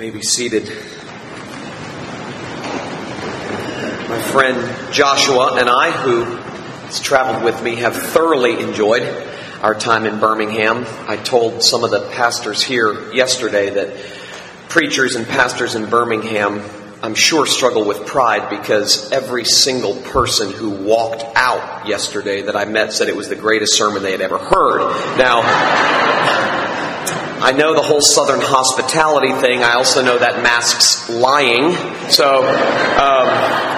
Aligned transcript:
may 0.00 0.08
be 0.08 0.22
seated. 0.22 0.64
My 4.08 4.22
friend 4.32 4.94
Joshua 4.94 5.56
and 5.60 5.68
I, 5.68 5.90
who 5.90 6.24
has 6.24 7.00
traveled 7.00 7.44
with 7.44 7.62
me, 7.62 7.74
have 7.76 7.94
thoroughly 7.94 8.58
enjoyed 8.62 9.02
our 9.60 9.74
time 9.74 10.06
in 10.06 10.18
Birmingham. 10.18 10.86
I 11.06 11.18
told 11.18 11.62
some 11.62 11.84
of 11.84 11.90
the 11.90 12.08
pastors 12.12 12.62
here 12.62 13.12
yesterday 13.12 13.68
that 13.68 13.94
preachers 14.70 15.16
and 15.16 15.26
pastors 15.26 15.74
in 15.74 15.90
Birmingham, 15.90 16.64
I'm 17.02 17.14
sure, 17.14 17.44
struggle 17.44 17.84
with 17.84 18.06
pride 18.06 18.48
because 18.48 19.12
every 19.12 19.44
single 19.44 19.96
person 19.96 20.50
who 20.50 20.70
walked 20.70 21.24
out 21.36 21.86
yesterday 21.86 22.40
that 22.40 22.56
I 22.56 22.64
met 22.64 22.94
said 22.94 23.08
it 23.08 23.16
was 23.16 23.28
the 23.28 23.36
greatest 23.36 23.74
sermon 23.74 24.02
they 24.02 24.12
had 24.12 24.22
ever 24.22 24.38
heard. 24.38 25.18
Now, 25.18 25.42
I 27.42 27.52
know 27.52 27.74
the 27.74 27.82
whole 27.82 28.02
Southern 28.02 28.40
hospitality 28.42 29.32
thing. 29.32 29.62
I 29.62 29.72
also 29.72 30.04
know 30.04 30.18
that 30.18 30.42
masks 30.42 31.08
lying. 31.08 31.72
So, 32.10 32.44
um, 32.44 33.70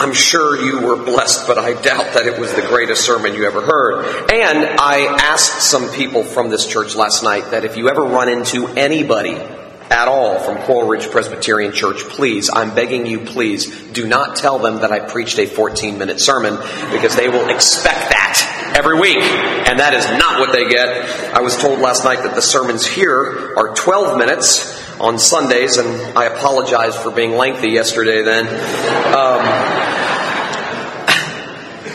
I'm 0.00 0.14
sure 0.14 0.56
you 0.56 0.80
were 0.80 0.96
blessed, 0.96 1.46
but 1.46 1.58
I 1.58 1.74
doubt 1.74 2.14
that 2.14 2.26
it 2.26 2.40
was 2.40 2.52
the 2.54 2.62
greatest 2.62 3.04
sermon 3.04 3.34
you 3.34 3.44
ever 3.44 3.60
heard. 3.60 4.32
And 4.32 4.80
I 4.80 5.16
asked 5.20 5.62
some 5.62 5.90
people 5.90 6.24
from 6.24 6.48
this 6.48 6.66
church 6.66 6.96
last 6.96 7.22
night 7.22 7.50
that 7.50 7.66
if 7.66 7.76
you 7.76 7.90
ever 7.90 8.02
run 8.02 8.30
into 8.30 8.66
anybody 8.68 9.34
at 9.34 10.08
all 10.08 10.38
from 10.38 10.56
Coral 10.62 10.88
Ridge 10.88 11.10
Presbyterian 11.10 11.72
Church, 11.72 11.98
please, 12.04 12.48
I'm 12.50 12.74
begging 12.74 13.04
you, 13.04 13.20
please, 13.20 13.92
do 13.92 14.08
not 14.08 14.36
tell 14.36 14.58
them 14.58 14.76
that 14.76 14.90
I 14.90 15.00
preached 15.00 15.38
a 15.38 15.46
14 15.46 15.98
minute 15.98 16.20
sermon 16.20 16.56
because 16.90 17.14
they 17.16 17.28
will 17.28 17.50
expect 17.50 18.10
that 18.10 18.61
every 18.76 18.98
week. 18.98 19.22
And 19.22 19.78
that 19.80 19.94
is 19.94 20.04
not 20.18 20.40
what 20.40 20.52
they 20.52 20.68
get. 20.68 21.34
I 21.34 21.40
was 21.40 21.56
told 21.56 21.78
last 21.78 22.04
night 22.04 22.22
that 22.22 22.34
the 22.34 22.42
sermons 22.42 22.86
here 22.86 23.54
are 23.56 23.74
12 23.74 24.18
minutes 24.18 24.80
on 25.00 25.18
Sundays, 25.18 25.78
and 25.78 25.88
I 26.16 26.26
apologize 26.26 26.96
for 26.96 27.10
being 27.10 27.32
lengthy 27.32 27.70
yesterday 27.70 28.22
then. 28.22 28.46
Um, 28.46 29.42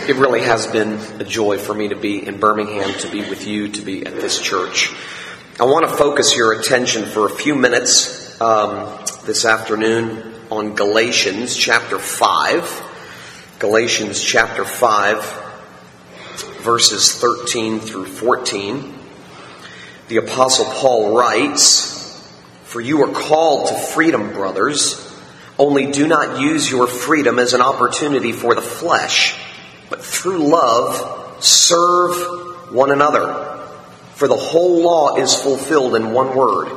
it 0.10 0.16
really 0.16 0.42
has 0.42 0.68
been 0.68 0.94
a 1.20 1.24
joy 1.24 1.58
for 1.58 1.74
me 1.74 1.90
to 1.90 1.96
be 1.96 2.26
in 2.26 2.40
Birmingham, 2.40 2.94
to 3.00 3.10
be 3.10 3.22
with 3.22 3.48
you, 3.48 3.70
to 3.70 3.82
be 3.82 4.06
at 4.06 4.16
this 4.16 4.42
church. 4.42 4.94
I 5.60 5.64
want 5.64 5.90
to 5.90 5.96
focus 5.96 6.36
your 6.36 6.54
attention 6.54 7.06
for 7.06 7.26
a 7.26 7.30
few 7.30 7.56
minutes 7.56 8.40
um, 8.40 9.00
this 9.26 9.46
afternoon 9.46 10.36
on 10.52 10.76
Galatians 10.76 11.56
chapter 11.56 11.98
5. 11.98 12.84
Galatians 13.60 14.22
chapter 14.22 14.64
5, 14.64 15.47
verses 16.68 17.16
13 17.16 17.80
through 17.80 18.04
14. 18.04 18.94
The 20.10 20.18
Apostle 20.18 20.66
Paul 20.66 21.18
writes, 21.18 22.30
For 22.66 22.82
you 22.82 23.06
are 23.06 23.14
called 23.14 23.70
to 23.70 23.74
freedom, 23.74 24.34
brothers, 24.34 25.02
only 25.58 25.94
do 25.94 26.10
not 26.10 26.42
use 26.42 26.70
your 26.70 26.86
freedom 26.86 27.40
as 27.40 27.54
an 27.54 27.62
opportunity 27.62 28.34
for 28.34 28.54
the 28.54 28.62
flesh, 28.62 29.40
but 29.90 30.04
through 30.04 30.50
love 30.50 31.42
serve 31.42 32.74
one 32.74 32.92
another. 32.92 33.64
For 34.16 34.28
the 34.28 34.36
whole 34.36 34.84
law 34.84 35.16
is 35.16 35.34
fulfilled 35.34 35.96
in 35.96 36.12
one 36.12 36.36
word 36.36 36.68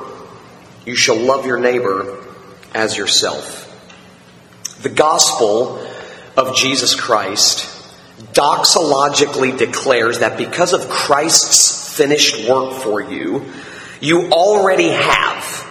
you 0.86 0.94
shall 0.94 1.18
love 1.18 1.46
your 1.46 1.58
neighbor 1.58 2.24
as 2.72 2.96
yourself. 2.96 3.66
The 4.82 4.88
gospel 4.88 5.84
of 6.36 6.54
Jesus 6.54 6.94
Christ 6.94 7.79
doxologically 8.32 9.56
declares 9.56 10.20
that 10.20 10.36
because 10.36 10.72
of 10.72 10.88
Christ's 10.88 11.96
finished 11.96 12.48
work 12.48 12.82
for 12.82 13.00
you, 13.00 13.44
you 14.00 14.30
already 14.30 14.88
have 14.88 15.66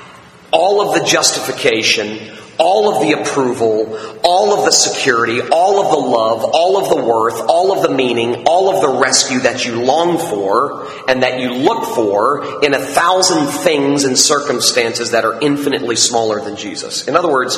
all 0.52 0.88
of 0.88 1.00
the 1.00 1.06
justification, 1.06 2.36
all 2.58 2.94
of 2.94 3.02
the 3.02 3.22
approval, 3.22 3.97
all 4.23 4.59
of 4.59 4.66
the 4.66 4.72
security, 4.72 5.41
all 5.41 5.83
of 5.83 5.91
the 5.91 5.97
love, 5.97 6.44
all 6.53 6.78
of 6.78 6.90
the 6.90 7.03
worth, 7.03 7.41
all 7.47 7.72
of 7.72 7.88
the 7.88 7.96
meaning, 7.96 8.44
all 8.46 8.75
of 8.75 8.81
the 8.81 9.00
rescue 9.00 9.40
that 9.40 9.66
you 9.66 9.81
long 9.81 10.18
for 10.18 10.88
and 11.07 11.24
that 11.24 11.40
you 11.40 11.53
look 11.53 11.95
for 11.95 12.63
in 12.63 12.74
a 12.74 12.79
thousand 12.79 13.47
things 13.47 14.03
and 14.03 14.18
circumstances 14.18 15.12
that 15.12 15.24
are 15.24 15.40
infinitely 15.41 15.95
smaller 15.95 16.41
than 16.41 16.57
Jesus. 16.57 17.07
In 17.07 17.16
other 17.16 17.31
words, 17.31 17.57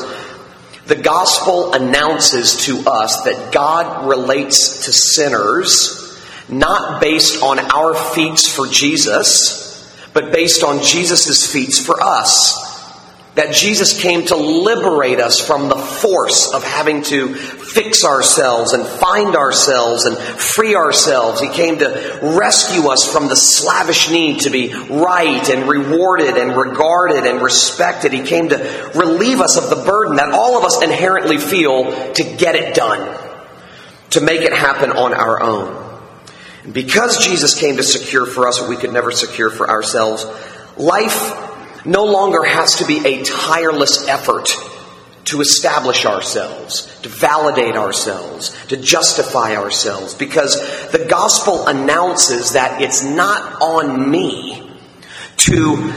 the 0.91 1.01
gospel 1.01 1.71
announces 1.73 2.65
to 2.65 2.79
us 2.85 3.21
that 3.21 3.53
God 3.53 4.09
relates 4.09 4.83
to 4.87 4.91
sinners 4.91 6.21
not 6.49 6.99
based 6.99 7.41
on 7.41 7.59
our 7.59 7.95
feats 7.95 8.53
for 8.53 8.67
Jesus, 8.67 10.11
but 10.13 10.33
based 10.33 10.65
on 10.65 10.83
Jesus' 10.83 11.49
feats 11.49 11.79
for 11.79 12.03
us 12.03 12.70
that 13.35 13.53
Jesus 13.53 13.99
came 13.99 14.25
to 14.25 14.35
liberate 14.35 15.19
us 15.19 15.39
from 15.39 15.69
the 15.69 15.75
force 15.75 16.53
of 16.53 16.65
having 16.65 17.01
to 17.03 17.33
fix 17.33 18.03
ourselves 18.03 18.73
and 18.73 18.85
find 18.85 19.37
ourselves 19.37 20.03
and 20.03 20.17
free 20.17 20.75
ourselves. 20.75 21.39
He 21.39 21.47
came 21.47 21.79
to 21.79 22.19
rescue 22.21 22.89
us 22.89 23.09
from 23.09 23.29
the 23.29 23.35
slavish 23.35 24.11
need 24.11 24.41
to 24.41 24.49
be 24.49 24.73
right 24.73 25.49
and 25.49 25.69
rewarded 25.69 26.35
and 26.35 26.57
regarded 26.57 27.25
and 27.25 27.41
respected. 27.41 28.11
He 28.11 28.23
came 28.23 28.49
to 28.49 28.91
relieve 28.95 29.39
us 29.39 29.55
of 29.55 29.69
the 29.69 29.85
burden 29.85 30.17
that 30.17 30.33
all 30.33 30.57
of 30.57 30.65
us 30.65 30.83
inherently 30.83 31.37
feel 31.37 32.13
to 32.13 32.23
get 32.37 32.55
it 32.55 32.75
done, 32.75 33.17
to 34.09 34.19
make 34.19 34.41
it 34.41 34.51
happen 34.51 34.91
on 34.91 35.13
our 35.13 35.41
own. 35.41 35.77
Because 36.69 37.25
Jesus 37.25 37.57
came 37.57 37.77
to 37.77 37.83
secure 37.83 38.25
for 38.25 38.45
us 38.47 38.59
what 38.59 38.69
we 38.69 38.75
could 38.75 38.91
never 38.91 39.11
secure 39.11 39.49
for 39.49 39.69
ourselves, 39.69 40.25
life 40.75 41.47
no 41.85 42.05
longer 42.05 42.43
has 42.43 42.75
to 42.77 42.85
be 42.85 43.05
a 43.05 43.23
tireless 43.23 44.07
effort 44.07 44.49
to 45.25 45.41
establish 45.41 46.05
ourselves, 46.05 46.99
to 47.01 47.09
validate 47.09 47.75
ourselves, 47.75 48.55
to 48.67 48.77
justify 48.77 49.55
ourselves, 49.55 50.13
because 50.15 50.59
the 50.91 51.05
gospel 51.05 51.67
announces 51.67 52.53
that 52.53 52.81
it's 52.81 53.03
not 53.03 53.61
on 53.61 54.09
me 54.09 54.69
to 55.37 55.93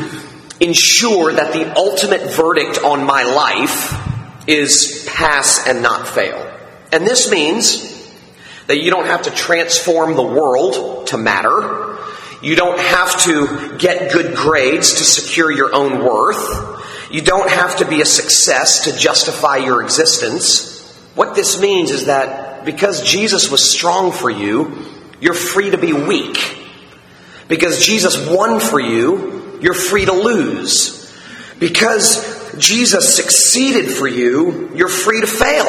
ensure 0.61 1.33
that 1.33 1.53
the 1.53 1.77
ultimate 1.77 2.33
verdict 2.33 2.79
on 2.85 3.05
my 3.05 3.25
life 3.25 4.01
is 4.47 5.09
pass 5.13 5.67
and 5.67 5.83
not 5.83 6.07
fail. 6.07 6.51
And 6.93 7.07
this 7.07 7.31
means 7.31 7.91
that 8.67 8.79
you 8.79 8.91
don't 8.91 9.07
have 9.07 9.23
to 9.23 9.31
transform 9.31 10.15
the 10.15 10.23
world 10.23 11.09
to 11.09 11.19
matter. 11.19 11.94
You 12.45 12.57
don't 12.57 12.79
have 12.79 13.19
to 13.23 13.79
get 13.79 14.13
good 14.13 14.37
grades 14.37 14.93
to 14.95 15.05
secure 15.05 15.51
your 15.51 15.75
own 15.75 16.05
worth. 16.05 17.11
You 17.11 17.23
don't 17.23 17.49
have 17.49 17.79
to 17.79 17.87
be 17.87 18.03
a 18.03 18.05
success 18.05 18.85
to 18.85 18.95
justify 18.95 19.57
your 19.57 19.83
existence. 19.83 20.93
What 21.15 21.35
this 21.35 21.59
means 21.59 21.91
is 21.91 22.05
that 22.05 22.67
because 22.67 23.03
Jesus 23.03 23.51
was 23.51 23.73
strong 23.73 24.13
for 24.13 24.29
you, 24.29 24.85
you're 25.21 25.33
free 25.33 25.71
to 25.71 25.79
be 25.79 25.95
weak. 25.95 26.37
Because 27.49 27.83
Jesus 27.83 28.29
won 28.29 28.61
for 28.61 28.79
you, 28.79 29.59
you're 29.63 29.73
free 29.73 30.05
to 30.05 30.13
lose. 30.13 31.11
Because 31.59 32.55
Jesus 32.59 33.17
succeeded 33.17 33.89
for 33.91 34.07
you, 34.07 34.71
you're 34.75 34.89
free 34.89 35.23
to 35.23 35.27
fail. 35.27 35.65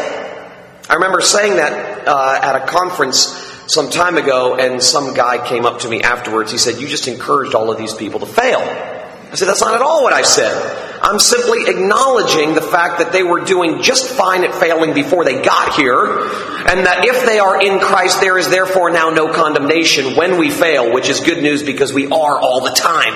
I 0.90 0.96
remember 0.96 1.22
saying 1.22 1.56
that 1.56 2.06
uh, 2.06 2.40
at 2.44 2.56
a 2.56 2.66
conference 2.68 3.55
some 3.68 3.90
time 3.90 4.18
ago, 4.18 4.56
and 4.56 4.82
some 4.82 5.14
guy 5.14 5.46
came 5.46 5.66
up 5.66 5.80
to 5.80 5.90
me 5.90 6.02
afterwards. 6.02 6.52
He 6.52 6.58
said, 6.58 6.80
You 6.80 6.88
just 6.88 7.08
encouraged 7.08 7.56
all 7.56 7.72
of 7.72 7.78
these 7.78 7.94
people 7.94 8.20
to 8.20 8.26
fail. 8.26 8.60
I 8.60 9.36
said, 9.36 9.48
That's 9.48 9.62
not 9.62 9.76
at 9.76 9.82
all 9.82 10.04
what 10.04 10.14
I 10.14 10.22
said. 10.22 11.00
I'm 11.02 11.20
simply 11.20 11.68
acknowledging 11.68 12.56
the 12.56 12.62
fact 12.62 13.00
that 13.00 13.12
they 13.12 13.22
were 13.22 13.44
doing 13.44 13.82
just 13.82 14.08
fine 14.08 14.44
at 14.44 14.56
failing 14.56 14.94
before 14.94 15.26
they 15.26 15.42
got 15.42 15.76
here, 15.76 16.06
and 16.06 16.86
that 16.86 17.06
if 17.06 17.26
they 17.26 17.40
are 17.40 17.62
in 17.62 17.80
Christ, 17.80 18.22
there 18.22 18.38
is 18.38 18.50
therefore 18.50 18.92
now 18.92 19.10
no 19.10 19.32
condemnation 19.34 20.16
when 20.16 20.40
we 20.40 20.50
fail, 20.50 20.94
which 20.94 21.10
is 21.10 21.20
good 21.20 21.44
news 21.44 21.64
because 21.64 21.94
we 21.94 22.06
are 22.08 22.40
all 22.40 22.62
the 22.62 22.72
time 22.72 23.14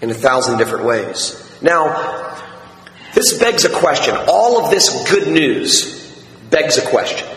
in 0.00 0.10
a 0.10 0.14
thousand 0.14 0.58
different 0.58 0.84
ways. 0.84 1.38
Now, 1.62 2.36
this 3.14 3.38
begs 3.38 3.64
a 3.64 3.70
question. 3.70 4.16
All 4.28 4.64
of 4.64 4.70
this 4.70 5.08
good 5.10 5.28
news 5.28 6.12
begs 6.50 6.78
a 6.78 6.82
question. 6.82 7.28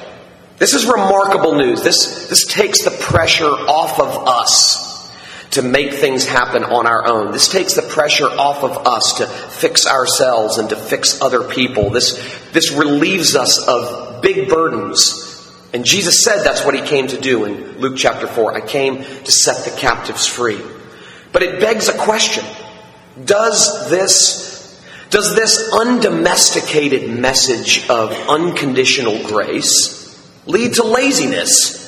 This 0.57 0.73
is 0.73 0.85
remarkable 0.85 1.55
news. 1.55 1.83
This, 1.83 2.29
this 2.29 2.45
takes 2.45 2.83
the 2.83 2.91
pressure 2.91 3.49
off 3.49 3.99
of 3.99 4.27
us 4.27 4.85
to 5.51 5.61
make 5.61 5.93
things 5.93 6.25
happen 6.25 6.63
on 6.63 6.87
our 6.87 7.05
own. 7.05 7.31
This 7.31 7.49
takes 7.49 7.73
the 7.73 7.81
pressure 7.81 8.27
off 8.27 8.63
of 8.63 8.87
us 8.87 9.17
to 9.17 9.27
fix 9.27 9.85
ourselves 9.85 10.57
and 10.57 10.69
to 10.69 10.75
fix 10.75 11.21
other 11.21 11.43
people. 11.43 11.89
This, 11.89 12.15
this 12.51 12.71
relieves 12.71 13.35
us 13.35 13.65
of 13.67 14.21
big 14.21 14.49
burdens. 14.49 15.21
And 15.73 15.83
Jesus 15.83 16.23
said 16.23 16.43
that's 16.43 16.65
what 16.65 16.75
he 16.75 16.81
came 16.81 17.07
to 17.07 17.19
do 17.19 17.43
in 17.45 17.79
Luke 17.79 17.95
chapter 17.97 18.27
4. 18.27 18.53
I 18.53 18.61
came 18.61 19.03
to 19.03 19.31
set 19.31 19.65
the 19.65 19.77
captives 19.77 20.25
free. 20.25 20.61
But 21.33 21.43
it 21.43 21.59
begs 21.59 21.89
a 21.89 21.97
question. 21.97 22.45
Does 23.23 23.89
this, 23.89 24.81
does 25.09 25.35
this 25.35 25.69
undomesticated 25.73 27.09
message 27.09 27.89
of 27.89 28.11
unconditional 28.29 29.21
grace 29.23 29.94
lead 30.45 30.75
to 30.75 30.83
laziness? 30.83 31.85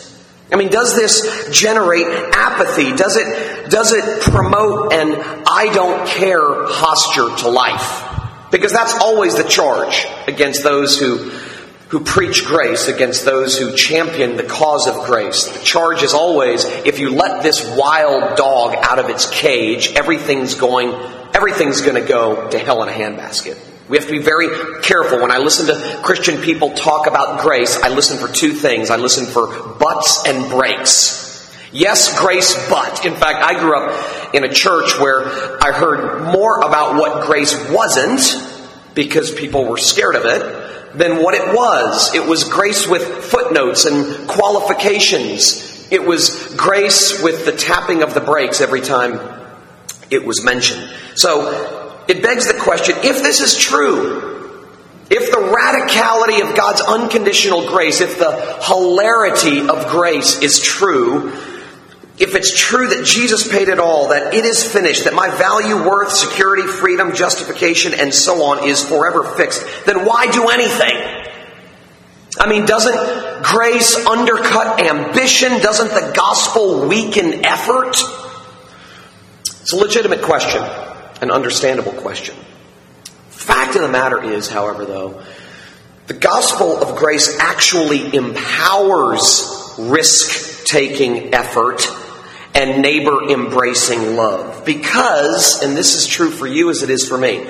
I 0.51 0.55
mean, 0.55 0.69
does 0.69 0.95
this 0.95 1.49
generate 1.51 2.07
apathy? 2.33 2.95
Does 2.95 3.17
it, 3.17 3.69
does 3.69 3.91
it 3.93 4.21
promote 4.21 4.93
an 4.93 5.43
I 5.45 5.71
don't 5.73 6.07
care 6.07 6.67
posture 6.67 7.35
to 7.43 7.49
life? 7.49 8.03
Because 8.49 8.71
that's 8.71 8.97
always 9.01 9.35
the 9.35 9.43
charge 9.43 10.07
against 10.25 10.63
those 10.63 10.97
who, 10.97 11.17
who 11.89 11.99
preach 11.99 12.45
grace, 12.45 12.87
against 12.87 13.25
those 13.25 13.57
who 13.57 13.75
champion 13.75 14.37
the 14.37 14.43
cause 14.43 14.87
of 14.87 15.05
grace. 15.05 15.47
The 15.47 15.65
charge 15.65 16.01
is 16.01 16.13
always, 16.13 16.63
if 16.63 16.99
you 16.99 17.09
let 17.09 17.43
this 17.43 17.65
wild 17.77 18.37
dog 18.37 18.73
out 18.81 18.99
of 18.99 19.09
its 19.09 19.29
cage, 19.29 19.91
everything's 19.95 20.55
going, 20.55 20.93
everything's 21.33 21.81
gonna 21.81 22.05
go 22.05 22.49
to 22.49 22.57
hell 22.57 22.83
in 22.83 22.89
a 22.89 22.93
handbasket. 22.93 23.57
We 23.89 23.97
have 23.97 24.05
to 24.07 24.11
be 24.11 24.19
very 24.19 24.81
careful. 24.81 25.21
When 25.21 25.31
I 25.31 25.37
listen 25.37 25.67
to 25.67 26.01
Christian 26.03 26.41
people 26.41 26.71
talk 26.71 27.07
about 27.07 27.41
grace, 27.41 27.81
I 27.81 27.89
listen 27.89 28.17
for 28.17 28.33
two 28.33 28.51
things. 28.51 28.89
I 28.89 28.97
listen 28.97 29.25
for 29.25 29.47
buts 29.75 30.27
and 30.27 30.49
breaks. 30.49 31.25
Yes, 31.71 32.17
grace, 32.19 32.53
but. 32.69 33.05
In 33.05 33.15
fact, 33.15 33.43
I 33.43 33.59
grew 33.59 33.77
up 33.77 34.33
in 34.33 34.43
a 34.43 34.53
church 34.53 34.97
where 34.99 35.25
I 35.63 35.71
heard 35.71 36.33
more 36.33 36.59
about 36.59 36.95
what 36.95 37.25
grace 37.25 37.55
wasn't 37.69 38.21
because 38.93 39.31
people 39.31 39.65
were 39.65 39.77
scared 39.77 40.15
of 40.15 40.25
it 40.25 40.97
than 40.97 41.21
what 41.21 41.35
it 41.35 41.55
was. 41.55 42.13
It 42.15 42.25
was 42.25 42.43
grace 42.43 42.87
with 42.87 43.03
footnotes 43.03 43.85
and 43.85 44.27
qualifications. 44.27 45.87
It 45.91 46.03
was 46.03 46.53
grace 46.57 47.21
with 47.21 47.45
the 47.45 47.51
tapping 47.51 48.03
of 48.03 48.13
the 48.13 48.21
brakes 48.21 48.59
every 48.59 48.81
time 48.81 49.19
it 50.09 50.25
was 50.25 50.43
mentioned. 50.43 50.91
So, 51.15 51.76
it 52.07 52.23
begs 52.23 52.47
the 52.47 52.59
question, 52.59 52.95
if 53.03 53.21
this 53.21 53.41
is 53.41 53.57
true, 53.57 54.37
if 55.09 55.31
the 55.31 55.37
radicality 55.37 56.47
of 56.47 56.55
God's 56.55 56.81
unconditional 56.81 57.67
grace, 57.67 58.01
if 58.01 58.19
the 58.19 58.59
hilarity 58.63 59.61
of 59.67 59.87
grace 59.87 60.41
is 60.41 60.59
true, 60.59 61.31
if 62.19 62.33
it's 62.33 62.57
true 62.57 62.87
that 62.87 63.05
Jesus 63.05 63.47
paid 63.47 63.69
it 63.69 63.79
all, 63.79 64.09
that 64.09 64.33
it 64.33 64.43
is 64.43 64.69
finished, 64.69 65.03
that 65.03 65.13
my 65.13 65.29
value, 65.29 65.87
worth, 65.87 66.11
security, 66.11 66.63
freedom, 66.63 67.13
justification, 67.13 67.93
and 67.93 68.13
so 68.13 68.43
on 68.43 68.67
is 68.67 68.83
forever 68.83 69.23
fixed, 69.23 69.63
then 69.85 70.03
why 70.03 70.29
do 70.31 70.49
anything? 70.49 71.25
I 72.39 72.47
mean, 72.49 72.65
doesn't 72.65 73.43
grace 73.43 73.95
undercut 74.05 74.83
ambition? 74.83 75.59
Doesn't 75.61 75.89
the 75.89 76.11
gospel 76.15 76.87
weaken 76.87 77.45
effort? 77.45 77.97
It's 79.61 79.73
a 79.73 79.77
legitimate 79.77 80.21
question, 80.21 80.61
an 81.21 81.31
understandable 81.31 81.93
question. 81.93 82.35
Fact 83.29 83.75
of 83.75 83.81
the 83.81 83.87
matter 83.87 84.23
is, 84.23 84.49
however, 84.49 84.85
though, 84.85 85.23
the 86.07 86.13
gospel 86.13 86.81
of 86.81 86.97
grace 86.97 87.37
actually 87.39 88.15
empowers 88.15 89.75
risk 89.77 90.65
taking 90.65 91.33
effort 91.33 91.85
and 92.55 92.81
neighbor 92.81 93.29
embracing 93.29 94.15
love. 94.15 94.65
Because, 94.65 95.61
and 95.61 95.77
this 95.77 95.95
is 95.95 96.07
true 96.07 96.31
for 96.31 96.47
you 96.47 96.69
as 96.69 96.81
it 96.81 96.89
is 96.89 97.07
for 97.07 97.17
me, 97.17 97.47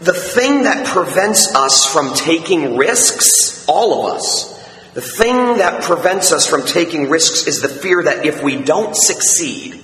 the 0.00 0.12
thing 0.12 0.64
that 0.64 0.86
prevents 0.86 1.54
us 1.54 1.86
from 1.86 2.14
taking 2.14 2.76
risks, 2.76 3.64
all 3.68 4.06
of 4.06 4.16
us, 4.16 4.52
the 4.94 5.00
thing 5.00 5.58
that 5.58 5.82
prevents 5.82 6.32
us 6.32 6.46
from 6.46 6.64
taking 6.66 7.08
risks 7.08 7.46
is 7.46 7.62
the 7.62 7.68
fear 7.68 8.02
that 8.02 8.26
if 8.26 8.42
we 8.42 8.60
don't 8.60 8.94
succeed, 8.94 9.82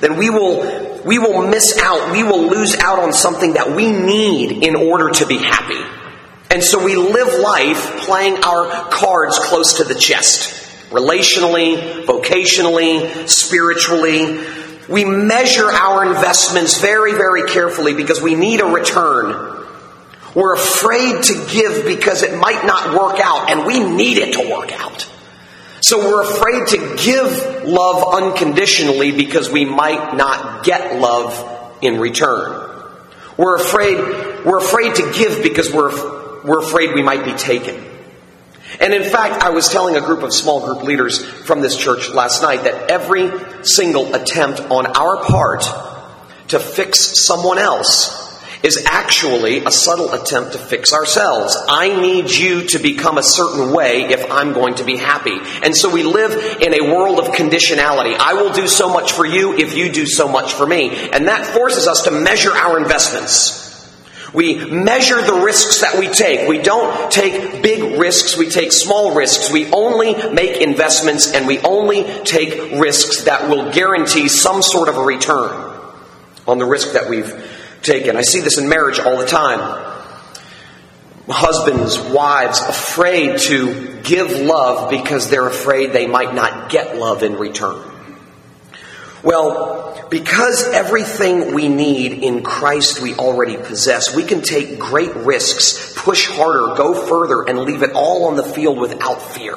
then 0.00 0.16
we 0.16 0.30
will, 0.30 0.62
we 1.06 1.18
will 1.18 1.46
miss 1.46 1.78
out, 1.80 2.12
we 2.12 2.22
will 2.22 2.48
lose 2.48 2.76
out 2.76 2.98
on 2.98 3.12
something 3.12 3.54
that 3.54 3.74
we 3.74 3.90
need 3.90 4.64
in 4.64 4.74
order 4.74 5.10
to 5.10 5.26
be 5.26 5.38
happy. 5.38 5.80
And 6.50 6.62
so 6.62 6.84
we 6.84 6.96
live 6.96 7.40
life 7.40 8.00
playing 8.02 8.42
our 8.42 8.88
cards 8.90 9.38
close 9.38 9.74
to 9.78 9.84
the 9.84 9.94
chest 9.94 10.64
relationally, 10.90 12.04
vocationally, 12.04 13.28
spiritually. 13.28 14.44
We 14.88 15.04
measure 15.04 15.70
our 15.70 16.06
investments 16.06 16.80
very, 16.80 17.12
very 17.12 17.50
carefully 17.50 17.94
because 17.94 18.22
we 18.22 18.34
need 18.34 18.60
a 18.60 18.66
return. 18.66 19.64
We're 20.34 20.54
afraid 20.54 21.22
to 21.24 21.46
give 21.50 21.86
because 21.86 22.22
it 22.22 22.38
might 22.38 22.64
not 22.66 22.98
work 22.98 23.20
out, 23.20 23.50
and 23.50 23.66
we 23.66 23.80
need 23.80 24.18
it 24.18 24.34
to 24.34 24.50
work 24.50 24.70
out. 24.72 25.08
So 25.80 25.98
we're 25.98 26.22
afraid 26.22 26.68
to 26.68 26.96
give 27.04 27.64
love 27.64 28.14
unconditionally 28.14 29.12
because 29.12 29.50
we 29.50 29.64
might 29.64 30.16
not 30.16 30.64
get 30.64 30.98
love 30.98 31.78
in 31.82 32.00
return. 32.00 32.62
We're 33.36 33.56
afraid, 33.56 33.98
we're 34.44 34.58
afraid 34.58 34.94
to 34.94 35.12
give 35.12 35.42
because 35.42 35.72
we're, 35.72 36.42
we're 36.44 36.60
afraid 36.60 36.94
we 36.94 37.02
might 37.02 37.24
be 37.24 37.32
taken. 37.32 37.82
And 38.80 38.92
in 38.94 39.02
fact, 39.04 39.42
I 39.42 39.50
was 39.50 39.68
telling 39.68 39.96
a 39.96 40.00
group 40.00 40.22
of 40.22 40.32
small 40.32 40.64
group 40.64 40.82
leaders 40.82 41.24
from 41.24 41.60
this 41.60 41.76
church 41.76 42.10
last 42.10 42.42
night 42.42 42.64
that 42.64 42.90
every 42.90 43.30
single 43.64 44.14
attempt 44.14 44.60
on 44.60 44.86
our 44.86 45.24
part 45.24 45.64
to 46.48 46.58
fix 46.58 47.26
someone 47.26 47.58
else 47.58 48.25
is 48.66 48.84
actually 48.84 49.64
a 49.64 49.70
subtle 49.70 50.12
attempt 50.12 50.52
to 50.52 50.58
fix 50.58 50.92
ourselves. 50.92 51.56
I 51.68 51.98
need 52.00 52.28
you 52.30 52.66
to 52.68 52.80
become 52.80 53.16
a 53.16 53.22
certain 53.22 53.72
way 53.72 54.02
if 54.06 54.28
I'm 54.28 54.52
going 54.52 54.74
to 54.76 54.84
be 54.84 54.96
happy. 54.96 55.38
And 55.62 55.74
so 55.74 55.88
we 55.88 56.02
live 56.02 56.60
in 56.60 56.74
a 56.74 56.92
world 56.92 57.20
of 57.20 57.26
conditionality. 57.26 58.16
I 58.18 58.34
will 58.34 58.52
do 58.52 58.66
so 58.66 58.92
much 58.92 59.12
for 59.12 59.24
you 59.24 59.56
if 59.56 59.76
you 59.76 59.92
do 59.92 60.04
so 60.04 60.28
much 60.28 60.52
for 60.52 60.66
me. 60.66 60.90
And 61.12 61.28
that 61.28 61.46
forces 61.54 61.86
us 61.86 62.02
to 62.02 62.10
measure 62.10 62.50
our 62.50 62.78
investments. 62.78 63.62
We 64.34 64.56
measure 64.56 65.22
the 65.22 65.40
risks 65.44 65.82
that 65.82 65.96
we 65.98 66.08
take. 66.08 66.48
We 66.48 66.58
don't 66.58 67.10
take 67.10 67.62
big 67.62 67.98
risks, 67.98 68.36
we 68.36 68.50
take 68.50 68.72
small 68.72 69.14
risks. 69.14 69.50
We 69.50 69.70
only 69.70 70.14
make 70.32 70.60
investments 70.60 71.32
and 71.32 71.46
we 71.46 71.60
only 71.60 72.02
take 72.24 72.80
risks 72.80 73.22
that 73.22 73.48
will 73.48 73.72
guarantee 73.72 74.28
some 74.28 74.60
sort 74.60 74.88
of 74.88 74.96
a 74.96 75.02
return 75.02 75.72
on 76.48 76.58
the 76.58 76.66
risk 76.66 76.92
that 76.92 77.08
we've 77.08 77.32
taken. 77.86 78.16
I 78.16 78.22
see 78.22 78.40
this 78.40 78.58
in 78.58 78.68
marriage 78.68 78.98
all 78.98 79.18
the 79.18 79.26
time. 79.26 79.60
Husbands, 81.28 81.98
wives, 81.98 82.60
afraid 82.60 83.38
to 83.40 84.00
give 84.02 84.30
love 84.30 84.90
because 84.90 85.30
they're 85.30 85.46
afraid 85.46 85.92
they 85.92 86.06
might 86.06 86.34
not 86.34 86.70
get 86.70 86.96
love 86.96 87.22
in 87.22 87.36
return. 87.36 87.82
Well, 89.22 90.06
because 90.08 90.68
everything 90.68 91.52
we 91.52 91.68
need 91.68 92.22
in 92.22 92.44
Christ 92.44 93.00
we 93.00 93.14
already 93.14 93.56
possess, 93.56 94.14
we 94.14 94.22
can 94.22 94.42
take 94.42 94.78
great 94.78 95.14
risks, 95.16 95.94
push 95.96 96.28
harder, 96.28 96.76
go 96.76 96.94
further, 96.94 97.42
and 97.42 97.60
leave 97.60 97.82
it 97.82 97.90
all 97.92 98.26
on 98.26 98.36
the 98.36 98.44
field 98.44 98.78
without 98.78 99.20
fear. 99.20 99.56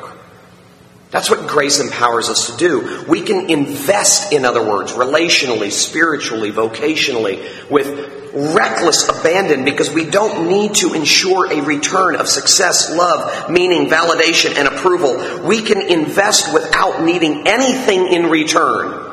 That's 1.11 1.29
what 1.29 1.47
grace 1.47 1.79
empowers 1.79 2.29
us 2.29 2.51
to 2.51 2.57
do. 2.57 3.03
We 3.07 3.21
can 3.21 3.49
invest, 3.49 4.31
in 4.31 4.45
other 4.45 4.63
words, 4.63 4.93
relationally, 4.93 5.71
spiritually, 5.71 6.51
vocationally, 6.51 7.69
with 7.69 8.15
reckless 8.33 9.09
abandon 9.09 9.65
because 9.65 9.91
we 9.91 10.05
don't 10.05 10.47
need 10.47 10.75
to 10.75 10.93
ensure 10.93 11.51
a 11.51 11.63
return 11.63 12.15
of 12.15 12.27
success, 12.27 12.95
love, 12.95 13.49
meaning, 13.49 13.89
validation, 13.89 14.55
and 14.55 14.67
approval. 14.67 15.47
We 15.47 15.63
can 15.63 15.81
invest 15.81 16.53
without 16.53 17.03
needing 17.03 17.47
anything 17.47 18.13
in 18.13 18.27
return. 18.27 19.07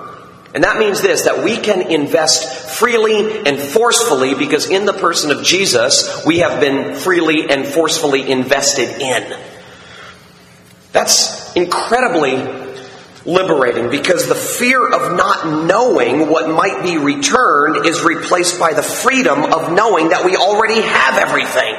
And 0.54 0.64
that 0.64 0.78
means 0.78 1.00
this 1.00 1.22
that 1.22 1.44
we 1.44 1.56
can 1.56 1.90
invest 1.90 2.78
freely 2.78 3.46
and 3.46 3.58
forcefully 3.58 4.34
because 4.34 4.68
in 4.68 4.84
the 4.84 4.92
person 4.92 5.30
of 5.30 5.42
Jesus, 5.42 6.24
we 6.26 6.38
have 6.38 6.60
been 6.60 6.94
freely 6.94 7.50
and 7.50 7.66
forcefully 7.66 8.30
invested 8.30 9.00
in. 9.00 9.55
That's 10.96 11.54
incredibly 11.54 12.36
liberating 13.26 13.90
because 13.90 14.28
the 14.28 14.34
fear 14.34 14.82
of 14.82 15.14
not 15.14 15.66
knowing 15.66 16.30
what 16.30 16.48
might 16.48 16.82
be 16.82 16.96
returned 16.96 17.84
is 17.84 18.02
replaced 18.02 18.58
by 18.58 18.72
the 18.72 18.82
freedom 18.82 19.44
of 19.44 19.70
knowing 19.74 20.08
that 20.08 20.24
we 20.24 20.36
already 20.36 20.80
have 20.80 21.18
everything. 21.18 21.74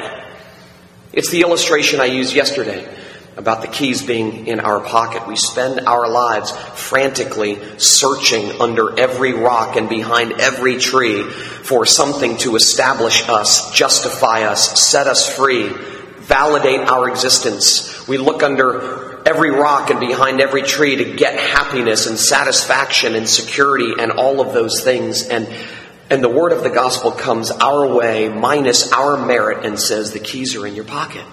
It's 1.14 1.32
the 1.32 1.42
illustration 1.42 2.00
I 2.00 2.06
used 2.06 2.36
yesterday 2.36 2.88
about 3.36 3.62
the 3.62 3.68
keys 3.68 4.06
being 4.06 4.46
in 4.46 4.60
our 4.60 4.82
pocket. 4.82 5.28
We 5.28 5.36
spend 5.36 5.80
our 5.88 6.08
lives 6.08 6.52
frantically 6.52 7.58
searching 7.80 8.62
under 8.62 9.00
every 9.00 9.34
rock 9.34 9.78
and 9.78 9.90
behind 9.90 10.34
every 10.34 10.78
tree 10.78 11.24
for 11.24 11.88
something 11.88 12.38
to 12.38 12.56
establish 12.56 13.28
us, 13.28 13.72
justify 13.72 14.44
us, 14.44 14.80
set 14.80 15.08
us 15.08 15.28
free, 15.28 15.70
validate 16.28 16.82
our 16.82 17.10
existence. 17.10 18.08
We 18.08 18.18
look 18.18 18.44
under 18.44 19.07
every 19.28 19.52
rock 19.52 19.90
and 19.90 20.00
behind 20.00 20.40
every 20.40 20.64
tree 20.64 20.96
to 20.96 21.16
get 21.16 21.38
happiness 21.38 22.08
and 22.08 22.18
satisfaction 22.18 23.14
and 23.14 23.28
security 23.28 23.94
and 24.00 24.14
all 24.14 24.40
of 24.40 24.54
those 24.54 24.82
things. 24.84 25.28
And 25.28 25.48
and 26.10 26.24
the 26.24 26.30
word 26.30 26.54
of 26.54 26.64
the 26.64 26.70
gospel 26.70 27.12
comes 27.12 27.52
our 27.52 27.94
way, 27.94 28.30
minus 28.30 28.94
our 28.94 29.18
merit, 29.18 29.66
and 29.66 29.78
says, 29.78 30.14
The 30.14 30.20
keys 30.20 30.56
are 30.56 30.66
in 30.66 30.74
your 30.74 30.86
pocket. 30.86 31.26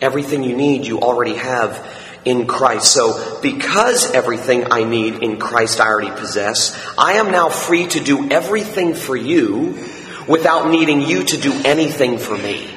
Everything 0.00 0.42
you 0.42 0.56
need, 0.56 0.84
you 0.84 1.00
already 1.00 1.36
have 1.36 1.86
in 2.24 2.48
Christ. 2.48 2.92
So, 2.92 3.40
because 3.40 4.10
everything 4.10 4.72
I 4.72 4.82
need 4.82 5.22
in 5.22 5.38
Christ 5.38 5.80
I 5.80 5.86
already 5.86 6.10
possess, 6.10 6.76
I 6.98 7.14
am 7.14 7.30
now 7.30 7.48
free 7.48 7.86
to 7.86 8.00
do 8.00 8.28
everything 8.28 8.94
for 8.94 9.16
you 9.16 9.88
without 10.26 10.70
needing 10.70 11.02
you 11.02 11.22
to 11.22 11.36
do 11.36 11.52
anything 11.64 12.18
for 12.18 12.36
me. 12.36 12.75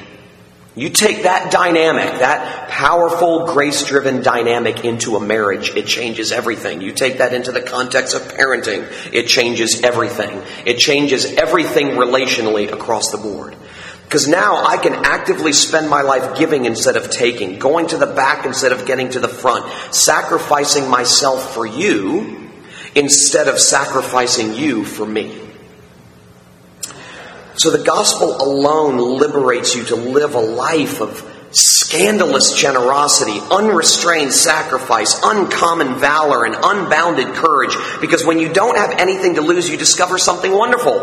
You 0.76 0.88
take 0.88 1.24
that 1.24 1.50
dynamic, 1.50 2.20
that 2.20 2.68
powerful, 2.70 3.46
grace 3.46 3.84
driven 3.84 4.22
dynamic 4.22 4.84
into 4.84 5.16
a 5.16 5.20
marriage, 5.20 5.70
it 5.74 5.86
changes 5.86 6.30
everything. 6.30 6.80
You 6.80 6.92
take 6.92 7.18
that 7.18 7.34
into 7.34 7.50
the 7.50 7.60
context 7.60 8.14
of 8.14 8.22
parenting, 8.22 8.86
it 9.12 9.26
changes 9.26 9.82
everything. 9.82 10.42
It 10.64 10.78
changes 10.78 11.24
everything 11.24 11.88
relationally 11.88 12.72
across 12.72 13.10
the 13.10 13.18
board. 13.18 13.56
Because 14.04 14.28
now 14.28 14.64
I 14.64 14.76
can 14.76 14.94
actively 14.94 15.52
spend 15.52 15.88
my 15.88 16.02
life 16.02 16.38
giving 16.38 16.64
instead 16.64 16.96
of 16.96 17.10
taking, 17.10 17.58
going 17.58 17.88
to 17.88 17.96
the 17.96 18.06
back 18.06 18.44
instead 18.44 18.72
of 18.72 18.86
getting 18.86 19.10
to 19.10 19.20
the 19.20 19.28
front, 19.28 19.70
sacrificing 19.92 20.88
myself 20.88 21.52
for 21.54 21.66
you 21.66 22.50
instead 22.94 23.48
of 23.48 23.58
sacrificing 23.58 24.54
you 24.54 24.84
for 24.84 25.06
me. 25.06 25.49
So 27.60 27.70
the 27.70 27.84
gospel 27.84 28.40
alone 28.40 28.96
liberates 28.96 29.76
you 29.76 29.84
to 29.84 29.94
live 29.94 30.34
a 30.34 30.40
life 30.40 31.02
of 31.02 31.22
scandalous 31.50 32.54
generosity, 32.54 33.38
unrestrained 33.50 34.32
sacrifice, 34.32 35.20
uncommon 35.22 35.98
valor, 35.98 36.46
and 36.46 36.56
unbounded 36.56 37.34
courage. 37.34 37.76
Because 38.00 38.24
when 38.24 38.38
you 38.38 38.50
don't 38.50 38.78
have 38.78 38.92
anything 38.98 39.34
to 39.34 39.42
lose, 39.42 39.68
you 39.68 39.76
discover 39.76 40.16
something 40.16 40.50
wonderful. 40.50 40.94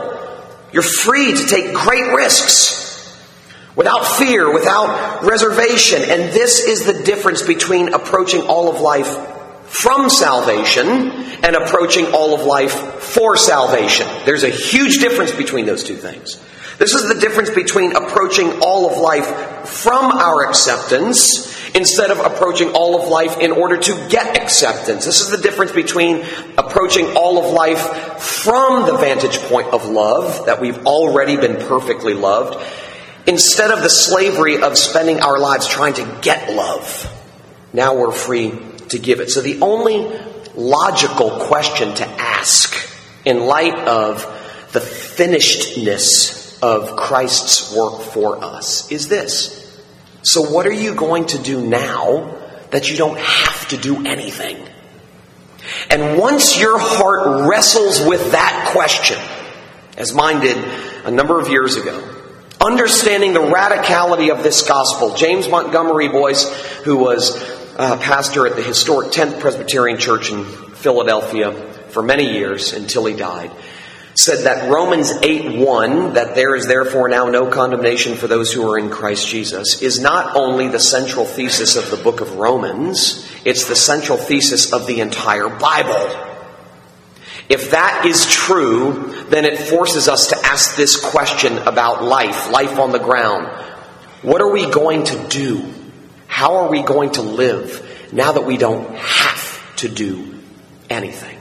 You're 0.74 0.82
free 0.82 1.36
to 1.36 1.46
take 1.46 1.76
great 1.76 2.12
risks 2.12 3.16
without 3.76 4.04
fear, 4.18 4.52
without 4.52 5.22
reservation. 5.22 6.02
And 6.02 6.34
this 6.34 6.62
is 6.62 6.88
the 6.88 7.04
difference 7.04 7.44
between 7.44 7.94
approaching 7.94 8.42
all 8.42 8.74
of 8.74 8.82
life 8.82 9.37
from 9.68 10.10
salvation 10.10 11.12
and 11.44 11.56
approaching 11.56 12.08
all 12.14 12.34
of 12.34 12.46
life 12.46 12.74
for 13.02 13.38
salvation. 13.38 14.08
There's 14.26 14.44
a 14.44 14.50
huge 14.50 15.00
difference 15.00 15.32
between 15.32 15.66
those 15.66 15.84
two 15.84 15.98
things. 15.98 16.42
This 16.78 16.94
is 16.94 17.14
the 17.14 17.20
difference 17.20 17.50
between 17.50 17.96
approaching 17.96 18.60
all 18.62 18.90
of 18.90 18.98
life 18.98 19.68
from 19.68 20.06
our 20.06 20.48
acceptance 20.48 21.56
instead 21.76 22.12
of 22.12 22.20
approaching 22.20 22.70
all 22.72 23.02
of 23.02 23.10
life 23.10 23.40
in 23.40 23.52
order 23.52 23.78
to 23.78 24.08
get 24.10 24.42
acceptance. 24.42 25.06
This 25.06 25.22
is 25.22 25.30
the 25.30 25.38
difference 25.38 25.72
between 25.72 26.26
approaching 26.58 27.18
all 27.18 27.38
of 27.44 27.52
life 27.54 27.82
from 28.20 28.86
the 28.86 28.98
vantage 28.98 29.38
point 29.40 29.68
of 29.74 29.88
love, 29.88 30.46
that 30.46 30.62
we've 30.62 30.86
already 30.86 31.36
been 31.36 31.58
perfectly 31.68 32.14
loved, 32.14 32.64
instead 33.26 33.72
of 33.72 33.84
the 33.84 33.90
slavery 33.90 34.62
of 34.62 34.78
spending 34.78 35.20
our 35.20 35.38
lives 35.40 35.68
trying 35.68 35.96
to 35.96 36.20
get 36.22 36.54
love. 36.54 37.14
Now 37.74 37.96
we're 37.96 38.12
free 38.12 38.58
to 38.90 39.00
give 39.00 39.20
it. 39.20 39.30
So 39.30 39.42
the 39.42 39.60
only 39.62 40.08
logical 40.56 41.32
question 41.32 41.94
to 41.96 42.06
ask 42.06 42.76
in 43.26 43.46
light 43.46 43.78
of 43.78 44.22
the 44.74 44.80
finishedness 44.80 46.62
of 46.62 46.96
Christ's 46.96 47.76
work 47.76 48.02
for 48.02 48.44
us 48.44 48.92
is 48.92 49.08
this. 49.08 49.58
So, 50.24 50.42
what 50.42 50.66
are 50.66 50.74
you 50.74 50.94
going 50.96 51.28
to 51.28 51.38
do 51.38 51.66
now 51.66 52.36
that 52.72 52.90
you 52.90 52.98
don't 52.98 53.18
have 53.18 53.68
to 53.70 53.78
do 53.78 54.06
anything? 54.06 54.58
And 55.90 56.18
once 56.18 56.60
your 56.60 56.78
heart 56.80 57.48
wrestles 57.50 58.06
with 58.06 58.32
that 58.32 58.70
question, 58.72 59.18
as 59.98 60.14
mine 60.14 60.42
did 60.42 60.58
a 61.06 61.12
number 61.12 61.40
of 61.40 61.50
years 61.50 61.76
ago, 61.76 62.16
understanding 62.60 63.34
the 63.34 63.40
radicality 63.40 64.32
of 64.32 64.44
this 64.44 64.68
gospel, 64.68 65.16
James 65.16 65.48
Montgomery 65.48 66.10
Boice, 66.10 66.50
who 66.84 66.98
was 66.98 67.57
a 67.78 67.96
pastor 67.96 68.48
at 68.48 68.56
the 68.56 68.64
historic 68.64 69.12
10th 69.12 69.40
Presbyterian 69.40 70.00
Church 70.00 70.32
in 70.32 70.46
Philadelphia 70.46 71.52
for 71.90 72.02
many 72.02 72.34
years 72.34 72.74
until 72.74 73.06
he 73.06 73.16
died, 73.16 73.52
said 74.16 74.46
that 74.46 74.68
Romans 74.72 75.12
8 75.22 75.60
1, 75.60 76.16
that 76.16 76.34
there 76.34 76.56
is 76.56 76.66
therefore 76.66 77.08
now 77.08 77.30
no 77.30 77.52
condemnation 77.52 78.16
for 78.16 78.28
those 78.28 78.52
who 78.52 78.68
are 78.68 78.80
in 78.80 78.90
Christ 78.90 79.28
Jesus, 79.28 79.84
is 79.84 80.00
not 80.00 80.36
only 80.36 80.70
the 80.70 80.80
central 80.80 81.24
thesis 81.24 81.76
of 81.76 81.92
the 81.92 81.98
book 81.98 82.20
of 82.20 82.38
Romans, 82.38 83.30
it's 83.46 83.66
the 83.66 83.76
central 83.76 84.18
thesis 84.18 84.74
of 84.74 84.88
the 84.88 85.00
entire 85.00 85.48
Bible. 85.48 86.24
If 87.48 87.70
that 87.72 88.08
is 88.08 88.26
true, 88.26 89.14
then 89.30 89.46
it 89.46 89.60
forces 89.60 90.08
us 90.08 90.30
to 90.30 90.38
ask 90.44 90.76
this 90.76 91.00
question 91.00 91.60
about 91.60 92.04
life, 92.04 92.50
life 92.50 92.80
on 92.80 92.92
the 92.92 93.00
ground. 93.00 93.46
What 94.24 94.42
are 94.42 94.52
we 94.52 94.66
going 94.66 95.04
to 95.06 95.28
do? 95.28 95.77
How 96.28 96.58
are 96.58 96.70
we 96.70 96.84
going 96.84 97.12
to 97.12 97.22
live 97.22 98.10
now 98.12 98.34
that 98.34 98.46
we 98.46 98.58
don't 98.58 98.96
have 98.96 99.76
to 99.78 99.90
do 99.90 100.40
anything? 100.90 101.38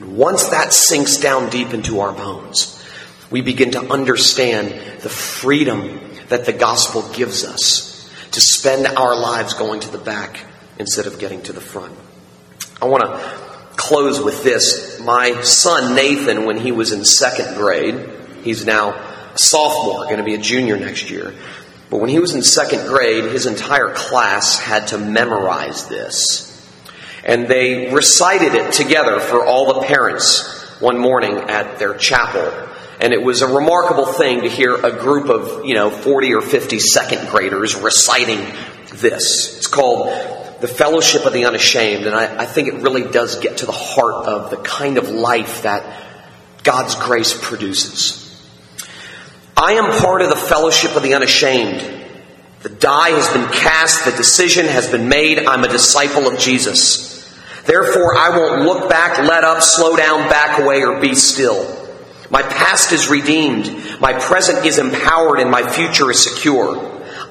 once 0.00 0.48
that 0.48 0.72
sinks 0.72 1.18
down 1.18 1.50
deep 1.50 1.74
into 1.74 2.00
our 2.00 2.12
bones, 2.12 2.82
we 3.30 3.42
begin 3.42 3.72
to 3.72 3.80
understand 3.80 4.70
the 5.02 5.08
freedom 5.08 6.00
that 6.28 6.46
the 6.46 6.52
gospel 6.52 7.02
gives 7.12 7.44
us 7.44 8.10
to 8.32 8.40
spend 8.40 8.86
our 8.86 9.18
lives 9.18 9.54
going 9.54 9.80
to 9.80 9.90
the 9.90 9.98
back 9.98 10.40
instead 10.78 11.06
of 11.06 11.18
getting 11.18 11.42
to 11.42 11.52
the 11.52 11.60
front. 11.60 11.94
I 12.80 12.86
want 12.86 13.02
to 13.02 13.18
close 13.76 14.20
with 14.20 14.42
this. 14.42 15.00
My 15.00 15.42
son 15.42 15.94
Nathan, 15.94 16.46
when 16.46 16.58
he 16.58 16.72
was 16.72 16.92
in 16.92 17.04
second 17.04 17.56
grade, 17.56 18.08
he's 18.42 18.64
now 18.64 18.94
a 18.94 19.38
sophomore, 19.38 20.04
going 20.04 20.18
to 20.18 20.22
be 20.22 20.34
a 20.34 20.38
junior 20.38 20.76
next 20.76 21.10
year. 21.10 21.34
But 21.90 21.98
when 21.98 22.08
he 22.08 22.20
was 22.20 22.34
in 22.34 22.42
second 22.42 22.86
grade, 22.86 23.24
his 23.24 23.46
entire 23.46 23.92
class 23.92 24.58
had 24.58 24.88
to 24.88 24.98
memorize 24.98 25.88
this. 25.88 26.46
And 27.24 27.48
they 27.48 27.92
recited 27.92 28.54
it 28.54 28.72
together 28.72 29.18
for 29.18 29.44
all 29.44 29.74
the 29.74 29.86
parents 29.86 30.60
one 30.80 30.98
morning 30.98 31.36
at 31.50 31.78
their 31.78 31.94
chapel. 31.94 32.68
And 33.00 33.12
it 33.12 33.22
was 33.22 33.42
a 33.42 33.52
remarkable 33.52 34.06
thing 34.06 34.42
to 34.42 34.48
hear 34.48 34.74
a 34.74 34.92
group 34.92 35.28
of, 35.28 35.64
you 35.64 35.74
know, 35.74 35.90
40 35.90 36.34
or 36.34 36.42
50 36.42 36.78
second 36.78 37.28
graders 37.28 37.74
reciting 37.74 38.38
this. 38.94 39.56
It's 39.56 39.66
called 39.66 40.08
The 40.60 40.68
Fellowship 40.68 41.26
of 41.26 41.32
the 41.32 41.46
Unashamed. 41.46 42.06
And 42.06 42.14
I, 42.14 42.42
I 42.42 42.46
think 42.46 42.68
it 42.68 42.74
really 42.74 43.10
does 43.10 43.40
get 43.40 43.58
to 43.58 43.66
the 43.66 43.72
heart 43.72 44.26
of 44.26 44.50
the 44.50 44.58
kind 44.58 44.96
of 44.96 45.08
life 45.08 45.62
that 45.62 45.84
God's 46.62 46.94
grace 46.94 47.36
produces. 47.38 48.19
I 49.62 49.74
am 49.74 50.00
part 50.00 50.22
of 50.22 50.30
the 50.30 50.36
fellowship 50.36 50.96
of 50.96 51.02
the 51.02 51.12
unashamed. 51.12 51.82
The 52.62 52.70
die 52.70 53.10
has 53.10 53.28
been 53.28 53.46
cast, 53.52 54.06
the 54.06 54.10
decision 54.10 54.64
has 54.64 54.90
been 54.90 55.10
made. 55.10 55.38
I'm 55.38 55.64
a 55.64 55.68
disciple 55.68 56.26
of 56.26 56.38
Jesus. 56.38 57.30
Therefore, 57.66 58.16
I 58.16 58.30
won't 58.30 58.62
look 58.62 58.88
back, 58.88 59.18
let 59.18 59.44
up, 59.44 59.62
slow 59.62 59.96
down, 59.96 60.30
back 60.30 60.60
away, 60.60 60.82
or 60.82 60.98
be 60.98 61.14
still. 61.14 61.76
My 62.30 62.40
past 62.40 62.92
is 62.92 63.10
redeemed. 63.10 64.00
My 64.00 64.14
present 64.14 64.64
is 64.64 64.78
empowered 64.78 65.40
and 65.40 65.50
my 65.50 65.70
future 65.70 66.10
is 66.10 66.24
secure. 66.24 66.78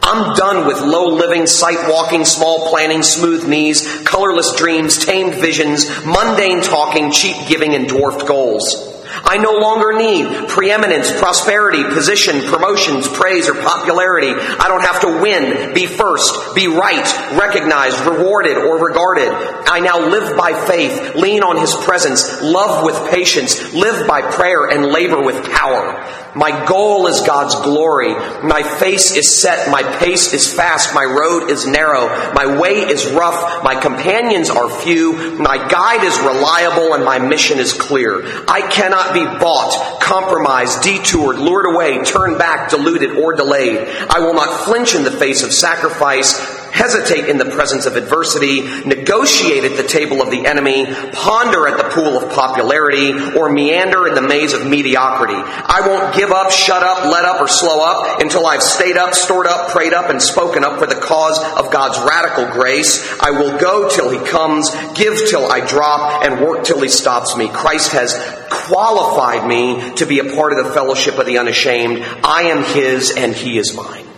I'm 0.04 0.36
done 0.36 0.68
with 0.68 0.82
low 0.82 1.08
living, 1.08 1.48
sight 1.48 1.90
walking, 1.90 2.26
small 2.26 2.70
planning, 2.70 3.02
smooth 3.02 3.48
knees, 3.48 4.04
colorless 4.04 4.56
dreams, 4.56 5.04
tamed 5.04 5.34
visions, 5.34 5.90
mundane 6.06 6.62
talking, 6.62 7.10
cheap 7.10 7.48
giving, 7.48 7.74
and 7.74 7.88
dwarfed 7.88 8.28
goals. 8.28 8.99
I 9.24 9.38
no 9.38 9.54
longer 9.54 9.94
need 9.98 10.50
preeminence, 10.50 11.12
prosperity, 11.12 11.84
position, 11.84 12.42
promotions, 12.46 13.08
praise, 13.08 13.48
or 13.48 13.56
popularity. 13.56 14.30
I 14.32 14.68
don't 14.68 14.82
have 14.82 15.02
to 15.02 15.22
win, 15.22 15.74
be 15.74 15.86
first, 15.86 16.56
be 16.56 16.68
right, 16.68 17.06
recognized, 17.38 18.00
rewarded, 18.06 18.58
or 18.58 18.84
regarded. 18.84 19.30
I 19.30 19.80
now 19.80 20.00
live 20.00 20.38
by 20.38 20.54
faith, 20.68 21.16
lean 21.16 21.44
on 21.44 21.58
His 21.58 21.76
presence, 21.76 22.42
love 22.42 22.84
with 22.84 23.12
patience, 23.12 23.74
live 23.74 24.08
by 24.08 24.22
prayer, 24.22 24.70
and 24.70 24.86
labor 24.88 25.22
with 25.22 25.44
power. 25.52 25.94
My 26.36 26.66
goal 26.68 27.08
is 27.08 27.22
God's 27.22 27.56
glory. 27.56 28.14
My 28.44 28.62
face 28.80 29.16
is 29.16 29.42
set. 29.42 29.72
My 29.72 29.84
pace 29.98 30.34
is 30.34 30.52
fast. 30.52 30.94
My 30.94 31.04
road 31.04 31.50
is 31.50 31.66
narrow. 31.66 32.08
My 32.34 32.60
way 32.60 32.82
is 32.82 33.08
rough. 33.12 33.64
My 33.64 33.76
companions 33.76 34.50
are 34.50 34.70
few. 34.70 35.38
My 35.40 35.58
guide 35.70 36.04
is 36.04 36.18
reliable 36.20 36.94
and 36.94 37.04
my 37.04 37.20
mission 37.20 37.58
is 37.58 37.74
clear. 37.74 38.22
I 38.48 38.62
cannot 38.70 39.14
be 39.14 39.24
bought, 39.40 40.02
compromised, 40.02 40.82
detoured, 40.82 41.38
lured 41.40 41.66
away, 41.74 42.04
turned 42.04 42.38
back, 42.38 42.70
deluded, 42.70 43.18
or 43.18 43.34
delayed. 43.34 43.88
I 44.10 44.20
will 44.20 44.34
not 44.34 44.66
flinch 44.66 44.96
in 44.96 45.04
the 45.04 45.12
face 45.12 45.44
of 45.44 45.52
sacrifice 45.52 46.59
hesitate 46.80 47.28
in 47.28 47.38
the 47.38 47.52
presence 47.52 47.86
of 47.86 47.98
adversity, 47.98 48.62
negotiate 48.88 49.66
at 49.66 49.76
the 49.76 49.84
table 49.84 50.22
of 50.22 50.32
the 50.32 50.46
enemy, 50.46 50.86
ponder 51.12 51.68
at 51.68 51.78
the 51.78 51.90
pool 51.92 52.18
of 52.18 52.32
popularity, 52.32 53.12
or 53.36 53.52
meander 53.52 54.08
in 54.08 54.16
the 54.16 54.22
maze 54.22 54.54
of 54.54 54.66
mediocrity. 54.66 55.36
I 55.36 55.82
won't 55.86 56.16
give 56.16 56.32
up, 56.32 56.52
shut 56.52 56.82
up, 56.82 57.04
let 57.12 57.26
up, 57.26 57.42
or 57.42 57.50
slow 57.50 57.84
up 57.84 58.22
until 58.22 58.46
I've 58.48 58.64
stayed 58.64 58.96
up, 58.96 59.14
stored 59.14 59.46
up, 59.46 59.72
prayed 59.72 59.94
up, 59.94 60.10
and 60.10 60.22
spoken 60.22 60.64
up 60.64 60.80
for 60.80 60.88
the 60.88 60.96
cause 60.96 61.38
of 61.60 61.72
God's 61.72 62.00
radical 62.00 62.46
grace. 62.54 63.20
I 63.20 63.32
will 63.32 63.60
go 63.60 63.90
till 63.90 64.10
He 64.10 64.26
comes, 64.26 64.74
give 64.96 65.28
till 65.30 65.52
I 65.52 65.66
drop, 65.68 66.24
and 66.24 66.40
work 66.40 66.64
till 66.64 66.82
He 66.82 66.88
stops 66.88 67.36
me. 67.36 67.50
Christ 67.50 67.92
has 67.92 68.16
qualified 68.50 69.46
me 69.46 69.96
to 69.96 70.06
be 70.06 70.20
a 70.20 70.36
part 70.36 70.54
of 70.54 70.66
the 70.66 70.72
fellowship 70.72 71.18
of 71.18 71.26
the 71.26 71.40
unashamed. 71.40 72.06
I 72.24 72.44
am 72.44 72.64
His 72.64 73.12
and 73.12 73.34
He 73.36 73.58
is 73.58 73.76
mine. 73.76 74.09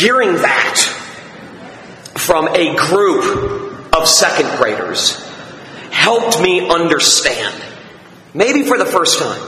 Hearing 0.00 0.32
that 0.32 0.78
from 2.16 2.48
a 2.48 2.74
group 2.74 3.94
of 3.94 4.08
second 4.08 4.56
graders 4.56 5.22
helped 5.90 6.40
me 6.40 6.66
understand, 6.70 7.54
maybe 8.32 8.62
for 8.62 8.78
the 8.78 8.86
first 8.86 9.18
time, 9.18 9.42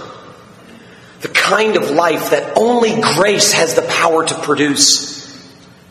the 1.22 1.28
kind 1.28 1.78
of 1.78 1.90
life 1.92 2.32
that 2.32 2.58
only 2.58 3.00
grace 3.00 3.54
has 3.54 3.76
the 3.76 3.82
power 3.82 4.26
to 4.26 4.34
produce. 4.42 5.22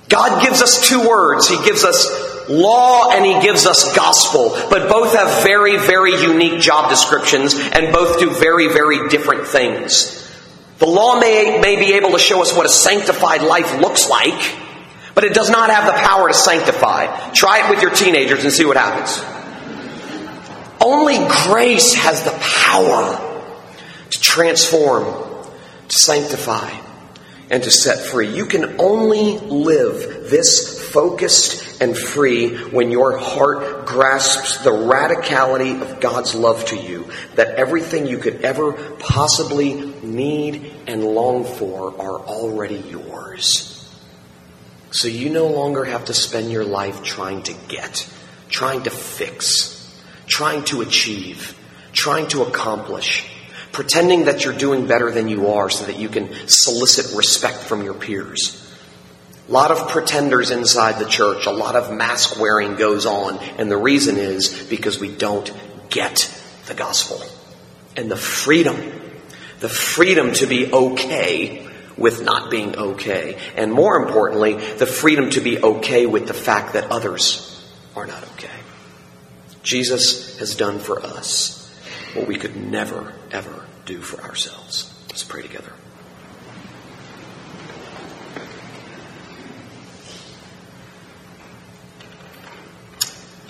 God 0.09 0.43
gives 0.43 0.61
us 0.61 0.87
two 0.87 1.09
words. 1.09 1.47
He 1.47 1.57
gives 1.65 1.83
us 1.83 2.47
law 2.47 3.09
and 3.09 3.25
He 3.25 3.41
gives 3.41 3.65
us 3.65 3.95
gospel, 3.95 4.51
but 4.69 4.89
both 4.89 5.15
have 5.15 5.43
very, 5.43 5.77
very 5.77 6.21
unique 6.21 6.61
job 6.61 6.91
descriptions 6.91 7.55
and 7.55 7.91
both 7.91 8.19
do 8.19 8.29
very, 8.29 8.67
very 8.67 9.09
different 9.09 9.47
things. 9.47 10.20
The 10.81 10.87
law 10.87 11.19
may, 11.19 11.59
may 11.59 11.75
be 11.75 11.93
able 11.93 12.09
to 12.13 12.17
show 12.17 12.41
us 12.41 12.57
what 12.57 12.65
a 12.65 12.69
sanctified 12.69 13.43
life 13.43 13.79
looks 13.79 14.09
like, 14.09 14.55
but 15.13 15.23
it 15.23 15.35
does 15.35 15.51
not 15.51 15.69
have 15.69 15.85
the 15.85 15.93
power 15.93 16.27
to 16.27 16.33
sanctify. 16.33 17.29
Try 17.33 17.63
it 17.63 17.69
with 17.69 17.83
your 17.83 17.91
teenagers 17.91 18.43
and 18.43 18.51
see 18.51 18.65
what 18.65 18.77
happens. 18.77 19.23
Only 20.81 21.19
grace 21.43 21.93
has 21.93 22.23
the 22.23 22.31
power 22.31 23.15
to 24.09 24.21
transform, 24.21 25.05
to 25.87 25.99
sanctify, 25.99 26.71
and 27.51 27.61
to 27.61 27.69
set 27.69 27.99
free. 27.99 28.35
You 28.35 28.47
can 28.47 28.81
only 28.81 29.37
live 29.37 30.31
this 30.31 30.83
focused 30.89 31.70
and 31.81 31.97
free 31.97 32.55
when 32.69 32.91
your 32.91 33.17
heart 33.17 33.85
grasps 33.87 34.59
the 34.63 34.69
radicality 34.69 35.81
of 35.81 35.99
God's 35.99 36.35
love 36.35 36.63
to 36.65 36.77
you, 36.77 37.09
that 37.35 37.55
everything 37.55 38.05
you 38.05 38.19
could 38.19 38.41
ever 38.41 38.73
possibly 38.99 39.73
need 40.01 40.71
and 40.87 41.03
long 41.03 41.43
for 41.43 41.89
are 41.99 42.19
already 42.19 42.77
yours. 42.77 43.67
So 44.91 45.07
you 45.07 45.29
no 45.29 45.47
longer 45.47 45.83
have 45.83 46.05
to 46.05 46.13
spend 46.13 46.51
your 46.51 46.65
life 46.65 47.01
trying 47.01 47.43
to 47.43 47.53
get, 47.67 48.07
trying 48.49 48.83
to 48.83 48.89
fix, 48.89 49.99
trying 50.27 50.63
to 50.65 50.81
achieve, 50.81 51.57
trying 51.93 52.27
to 52.27 52.43
accomplish, 52.43 53.27
pretending 53.71 54.25
that 54.25 54.45
you're 54.45 54.53
doing 54.53 54.85
better 54.85 55.09
than 55.09 55.27
you 55.29 55.53
are 55.53 55.69
so 55.69 55.85
that 55.85 55.97
you 55.97 56.09
can 56.09 56.29
solicit 56.45 57.17
respect 57.17 57.57
from 57.57 57.83
your 57.83 57.93
peers. 57.93 58.60
A 59.51 59.59
lot 59.61 59.69
of 59.69 59.89
pretenders 59.89 60.49
inside 60.49 60.97
the 60.97 61.09
church, 61.09 61.45
a 61.45 61.51
lot 61.51 61.75
of 61.75 61.91
mask 61.91 62.39
wearing 62.39 62.77
goes 62.77 63.05
on, 63.05 63.37
and 63.57 63.69
the 63.69 63.75
reason 63.75 64.15
is 64.15 64.63
because 64.69 64.97
we 64.97 65.13
don't 65.13 65.51
get 65.89 66.33
the 66.67 66.73
gospel. 66.73 67.21
And 67.97 68.09
the 68.09 68.15
freedom, 68.15 68.77
the 69.59 69.67
freedom 69.67 70.31
to 70.35 70.47
be 70.47 70.71
okay 70.71 71.67
with 71.97 72.23
not 72.23 72.49
being 72.49 72.77
okay. 72.77 73.37
And 73.57 73.73
more 73.73 73.97
importantly, 73.97 74.53
the 74.53 74.87
freedom 74.87 75.31
to 75.31 75.41
be 75.41 75.61
okay 75.61 76.05
with 76.05 76.27
the 76.27 76.33
fact 76.33 76.71
that 76.71 76.89
others 76.89 77.61
are 77.93 78.05
not 78.05 78.23
okay. 78.35 78.47
Jesus 79.63 80.39
has 80.39 80.55
done 80.55 80.79
for 80.79 81.01
us 81.01 81.69
what 82.13 82.25
we 82.25 82.37
could 82.37 82.55
never, 82.55 83.13
ever 83.31 83.65
do 83.85 83.99
for 83.99 84.21
ourselves. 84.21 84.93
Let's 85.09 85.25
pray 85.25 85.41
together. 85.41 85.73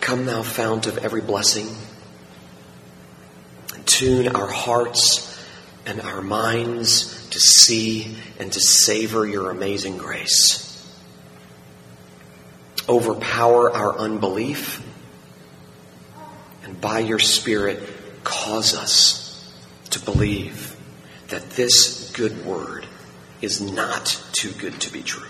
Come, 0.02 0.26
thou 0.26 0.42
fount 0.42 0.88
of 0.88 0.98
every 0.98 1.22
blessing, 1.22 1.68
tune 3.86 4.36
our 4.36 4.48
hearts 4.48 5.40
and 5.86 6.02
our 6.02 6.22
minds 6.22 7.30
to 7.30 7.40
see 7.40 8.18
and 8.40 8.52
to 8.52 8.60
savor 8.60 9.26
your 9.26 9.52
amazing 9.52 9.98
grace. 9.98 10.68
Overpower 12.90 13.72
our 13.72 13.98
unbelief, 13.98 14.84
and 16.64 16.82
by 16.82 17.00
your 17.00 17.20
Spirit, 17.20 17.82
cause 18.24 18.76
us 18.76 19.54
to 19.92 20.00
believe 20.00 20.76
that 21.28 21.52
this 21.52 22.12
good 22.12 22.44
word 22.44 22.86
is 23.42 23.62
not 23.62 24.22
too 24.34 24.52
good 24.52 24.80
to 24.82 24.92
be 24.92 25.04
true. 25.04 25.30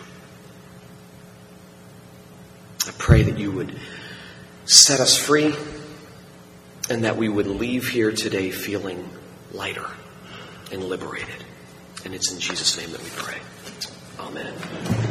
I 2.88 2.92
pray 2.98 3.24
that 3.24 3.38
you 3.38 3.52
would 3.52 3.78
set 4.72 5.02
us 5.02 5.18
free 5.18 5.54
and 6.90 7.04
that 7.04 7.18
we 7.18 7.28
would 7.28 7.48
leave 7.48 7.90
here 7.90 8.12
today 8.12 8.52
feeling 8.52 9.10
lighter 9.52 9.88
and 10.72 10.84
liberated. 10.86 11.44
And 12.06 12.14
it's 12.14 12.32
in 12.32 12.40
Jesus' 12.40 12.78
name 12.78 12.92
that 12.92 13.04
we 13.04 13.10
pray. 13.10 13.38
Amen. 14.18 15.11